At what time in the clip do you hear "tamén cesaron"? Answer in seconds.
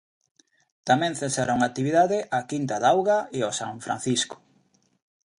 0.87-1.57